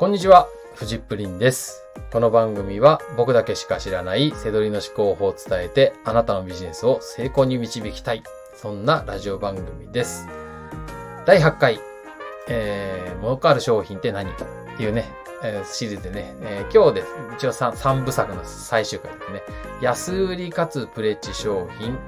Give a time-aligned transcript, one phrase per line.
[0.00, 1.82] こんにちは、フジップリンです。
[2.10, 8.22] この番組は僕だけしか知らないセドリの思考法を伝えてあなたのビジネスを成功に導きたい。
[8.54, 10.26] そんなラジオ番組です。
[11.26, 11.80] 第8回、
[12.48, 14.30] えー、儲かる商品って何？
[14.30, 14.34] っ
[14.78, 15.04] ていうね、
[15.44, 17.08] えーシリーズでね、えー今日です。
[17.36, 19.42] 一応 3, 三部作の最終回ですね。
[19.82, 21.98] 安売りかつプレッチ商品っ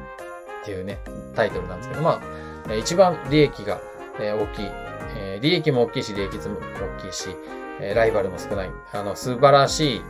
[0.64, 0.98] ていうね、
[1.34, 2.22] タイトルなんですけど、ま
[2.66, 3.82] あ、一番利益が、
[4.18, 4.66] えー大きい、
[5.18, 7.36] えー利益も大きいし、利益も大きいし、
[7.81, 8.71] えライバルも少ない。
[8.93, 10.03] あの、素晴らしい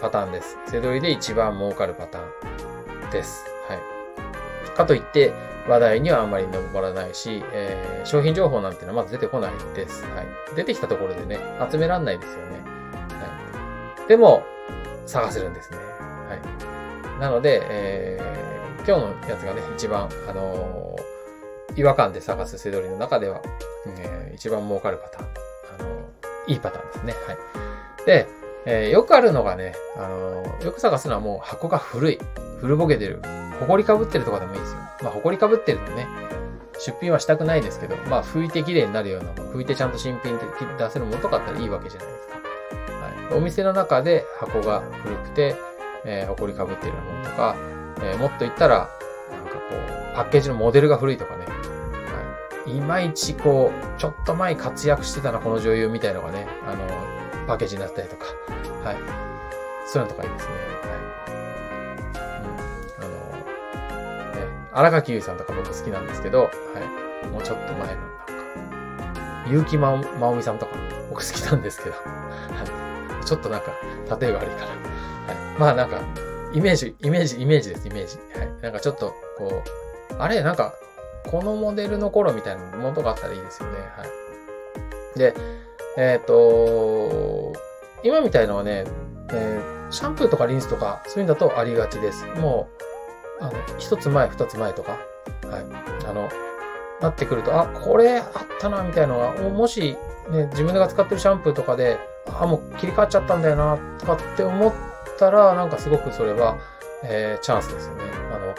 [0.00, 0.58] パターンです。
[0.66, 3.44] セドリで一番儲かるパターンです。
[3.68, 4.70] はい。
[4.76, 5.32] かといって、
[5.68, 10.02] 話題にはあんまり上らないし、えー商品情報なんてのはまず出てこないです。
[10.04, 10.26] はい。
[10.56, 11.38] 出てきたところでね、
[11.70, 12.58] 集めらんないですよね。
[12.64, 14.08] はい。
[14.08, 14.42] でも、
[15.06, 15.78] 探せるんですね。
[15.78, 16.36] は
[17.18, 17.20] い。
[17.20, 18.38] なので、えー
[18.88, 21.08] 今日のやつがね、一番、あのー
[21.76, 23.42] 違和感で探すセドリの中では、
[23.98, 25.47] えー一番儲かるパターン。
[26.48, 27.14] いいパターンですね。
[27.26, 27.38] はい。
[28.06, 28.28] で、
[28.66, 32.18] えーよくあるのがね、あのーよく探すのはもう箱が古い。
[32.60, 33.22] 古ぼけてる。
[33.60, 34.78] 埃かぶってるとかでもいいですよ。
[35.02, 36.06] まあ、埃かぶってるとね、
[36.78, 40.44] 出品はしたくないですけど、まあ、拭いて綺麗になるような、拭いてちゃんと新品で
[40.78, 42.34] 出せるものとかあったらいいわけじゃないですか。
[43.34, 43.38] はい。
[43.38, 45.56] お店の中で箱が古くて、
[46.04, 47.56] えー、埃かぶってるものとか、
[48.02, 48.88] えーもっと言ったら、
[49.30, 51.46] なんかこう、パッケージのモデルが古いとかね。
[52.76, 52.80] い。
[52.80, 56.78] まいちこう、ちょっと前活躍してたな、この女優みたいのがね、あの、
[57.46, 58.26] パッケージになったりとか。
[58.84, 58.96] はい。
[59.86, 60.52] そういうのとかいいですね。
[60.82, 60.90] は
[62.16, 62.28] い。
[63.00, 63.04] うん。
[63.04, 63.08] あ
[64.34, 66.50] の、ね、荒垣結衣さんとか僕好きなんですけど、は
[67.24, 67.26] い。
[67.28, 67.96] もうちょっと前の、なんか、
[69.48, 70.72] 結城まおまおみさんとか
[71.08, 73.24] 僕好きなんですけど、はい。
[73.24, 73.72] ちょっとなんか、
[74.20, 74.68] 例え悪いから。
[74.70, 75.58] はい。
[75.58, 76.00] まあなんか、
[76.52, 78.18] イメージ、イメージ、イメージです、イメージ。
[78.38, 78.52] はい。
[78.62, 79.62] なんかちょっと、こ
[80.10, 80.74] う、あれ、なんか、
[81.26, 83.78] このモデルの頃みたいなものとかあったらいいですよね。
[83.96, 84.04] は
[85.16, 85.18] い。
[85.18, 85.34] で、
[85.96, 87.52] えっ、と、
[88.02, 88.84] 今みたいのはね、
[89.32, 92.26] えーシャンプーとかリンスとか、そういうんだとありがちです。
[92.38, 92.68] も
[93.40, 96.06] う、あの、一つ前、二つ前とか、はい。
[96.06, 96.28] あの、
[97.00, 98.26] なってくると、あ、これあっ
[98.60, 99.96] たな、みたいなのが、もし、
[100.30, 104.72] ね、自分が使ってるシャンプーとかで、あ、もう切り替わっちゃったんだよな、とかって思っ
[105.18, 106.58] たら、なんかすごくそれは、
[107.04, 108.04] えーチャンスですよね。
[108.32, 108.54] あの、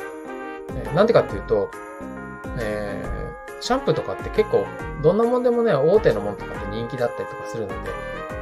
[0.80, 1.70] えーなんでかっていうと、
[2.60, 3.20] えー
[3.62, 4.66] シャンプーとかって結構、
[5.04, 7.90] どんなもんでもね、大手のものとかって人気だったりとかするので、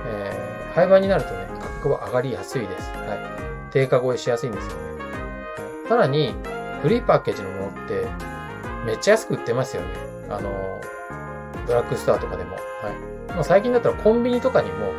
[0.05, 2.91] えー廃盤になるとね、価格は上がりやすいです。
[2.91, 3.71] はい。
[3.71, 4.77] 定価超えしやすいんですよね。
[5.89, 6.35] さらに、
[6.83, 8.05] 古いパッケージのものって、
[8.85, 9.87] めっちゃ安く売ってますよね。
[10.29, 10.51] あの、
[11.65, 12.51] ドラッグストアとかでも。
[12.51, 12.59] は
[13.31, 13.33] い。
[13.33, 14.91] もう最近だったらコンビニとかにも、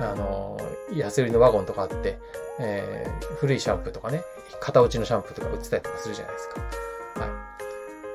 [0.00, 0.56] あの、
[0.94, 2.18] 安売りのワゴンとかあって、
[2.58, 4.22] えー古いシャンプーとかね、
[4.62, 6.54] 型落ちのシャンプーとか売ってたりとかするじゃないですか。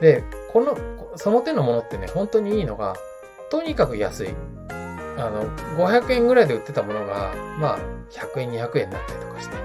[0.03, 0.21] で、
[0.51, 0.77] この、
[1.15, 2.95] その手のものってね、本当にいいのが、
[3.49, 4.35] とにかく安い。
[5.17, 5.45] あの、
[5.77, 7.79] 500円ぐらいで売ってたものが、まあ、
[8.11, 9.55] 100円、200円になったりとかして。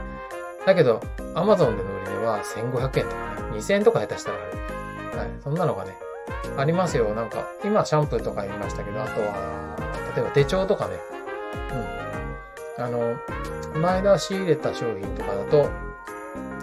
[0.65, 1.00] だけど、
[1.34, 5.19] Amazon での売り値は1500円とかね、2000円とか下手したらある。
[5.19, 5.28] はい。
[5.43, 5.99] そんなのがね、
[6.56, 7.12] ありますよ。
[7.15, 9.76] なんか、今シャンプーとか言いましたけど、あとは、
[10.15, 10.94] 例えば手帳とかね。
[12.78, 12.84] うん。
[12.84, 13.16] あの、
[13.72, 15.69] この間仕入れた商品とかだと、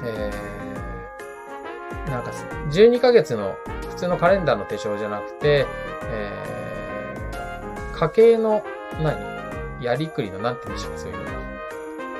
[0.05, 0.64] えー、
[2.07, 2.31] なんか、
[2.71, 3.55] 12ヶ月の
[3.89, 5.65] 普通のカレンダーの手帳じゃなくて、
[6.03, 8.63] えー、家計の、
[9.01, 9.35] 何？
[9.81, 11.23] やりくりの、なんて言うんでしょうか、そういうの。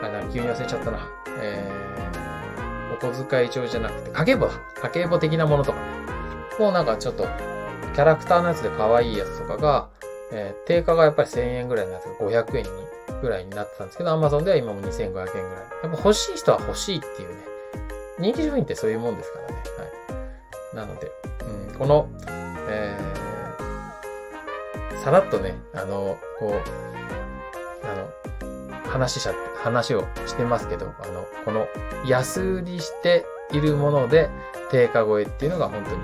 [0.04, 1.00] あ、なんか急に忘れちゃったな。
[1.40, 4.50] えー、お小遣い帳じゃなくて、家計簿。
[4.82, 5.86] 家計簿的なものとかね。
[6.60, 7.28] もうなんかちょっと、
[7.94, 9.90] キャラクターのやつで可愛いやつとかが、
[10.32, 12.70] えー定価がやっぱり1000円ぐらいのやつが500円に
[13.22, 15.28] ぐらいになってたんですけど、Amazon では今も2500円ぐらい。
[15.28, 15.38] やっ
[15.82, 17.55] ぱ欲しい人は欲しいっていうね。
[18.20, 19.54] 人気商品ってそういうもんですからね。
[20.76, 20.88] はい。
[20.88, 21.12] なので、
[21.70, 22.10] うん、この、
[22.70, 26.52] えー、さらっとね、あの、こう、
[27.86, 31.68] あの、話しちゃ、話をしてますけど、あの、この
[32.06, 34.30] 安売りしているもので
[34.72, 35.98] 定価超えっていうのが本当に、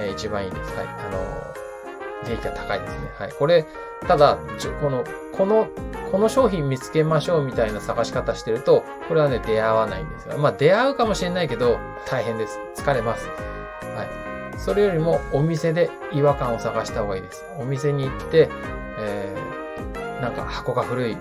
[0.00, 0.74] えー一番いいです。
[0.74, 0.86] はい。
[0.86, 2.98] あの、利益が高いですね。
[3.18, 3.32] はい。
[3.32, 3.64] これ、
[4.06, 4.38] ただ、
[4.80, 5.04] この、
[5.36, 5.68] この、
[6.10, 10.38] この商品見つけましょうみたいな探し方してると、これはね、出会わないんですよ。
[10.38, 12.58] まあ、出会うかもしれないけど、大変です。
[12.76, 13.28] 疲れます。
[13.28, 14.04] は
[14.54, 14.58] い。
[14.58, 17.44] それよりも、お店で違和感を探した方がいいです。
[17.58, 18.48] お店に行って、
[18.98, 21.16] えー、なんか箱が古い、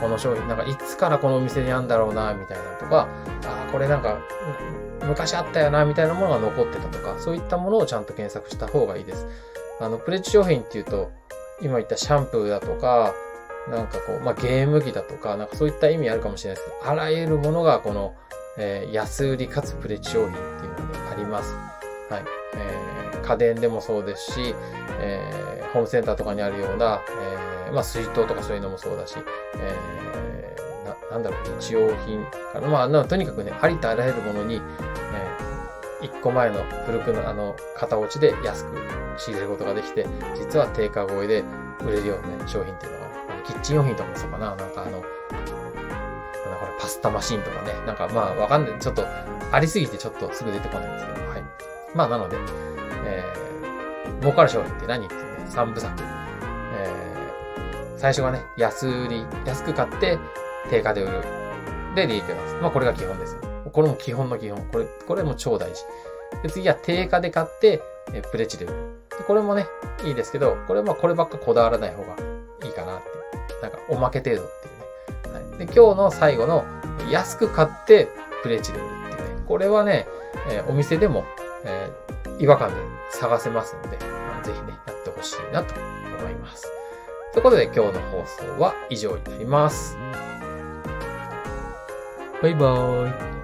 [0.00, 3.08] この商品、なんかいつからこのお店にあるんだろうな、みたいなとか、
[3.44, 4.18] あーこれなんか、
[5.06, 9.26] 昔あったよな、みたいなものが残ってたとか、そういったものをちゃんと検索した方がいいです。
[9.80, 11.10] あの、プレッチ商品っていうと、
[11.60, 13.14] 今言ったシャンプーだとか、
[13.70, 18.14] なんかこう、まあ、ゲーム機だとか、なんかそういった意味あるかもしれないですけど、あらゆるものがこの、
[18.56, 21.54] えー安売りかつプレッチ商品っていうのであります。
[22.10, 22.24] はい。
[22.54, 24.54] えー、家電でもそうですし、
[25.00, 27.02] えー、ホームセンターとかにあるような、
[27.66, 29.16] えー、まあ、水筒とかそういうのもそうだし、
[29.56, 32.68] えー、な、なんだろう、日用品かな。
[32.68, 38.76] まあ、とにかくね、ありとあらゆるものに、えー、一個前の古くのあの、型落ちで安く
[39.18, 40.06] 仕入れることができて、
[40.36, 41.44] 実は定価超えで
[41.84, 42.97] 売れるような、ね、商品っていうのが、
[43.48, 44.54] キッチン用品とかもそうかな。
[44.54, 45.06] なんかあの、こ
[46.66, 47.72] れパスタマシンとかね。
[47.86, 48.78] なんかまあわかんない。
[48.78, 49.06] ちょっと
[49.50, 51.28] ありすぎてちょっとすぐ出てこないんですけど。
[51.28, 51.42] はい。
[51.94, 52.36] まあなので、
[53.06, 55.92] えー、儲かる商品って何ってね、3部作。
[56.76, 60.18] えー、最初がね、安売り、安く買って
[60.68, 61.22] 定価で売る。
[61.94, 62.54] で、利益を出す。
[62.60, 63.36] まあこれが基本です。
[63.72, 64.62] これも基本の基本。
[64.66, 65.82] これ、これも超大事。
[66.42, 68.74] で、次は定価で買って、えプレチで売る。
[69.26, 69.66] これもね、
[70.04, 72.27] いいですけど、これはこればっかこだわらない方が
[73.62, 75.48] なんかおまけ程度っていうね。
[75.50, 76.64] はい、で、今日の最後の
[77.10, 78.08] 安く買って
[78.42, 79.42] プレチで売るっていうね。
[79.46, 80.06] これはね、
[80.50, 81.24] えー、お店でも、
[81.64, 82.76] えー、違和感で
[83.10, 85.74] 探せますので、ぜひね、やってほしいなと
[86.20, 86.66] 思います。
[87.32, 89.96] ということで今日の放送は以上になります。
[92.42, 93.37] バイバーイ。